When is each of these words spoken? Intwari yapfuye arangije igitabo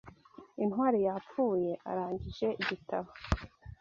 Intwari 0.63 0.99
yapfuye 1.07 1.71
arangije 1.89 2.47
igitabo 2.61 3.09